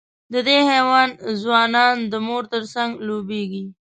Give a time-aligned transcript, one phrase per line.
[0.33, 1.09] د دې حیوان
[1.41, 3.63] ځوانان د مور تر څنګ لویېږي.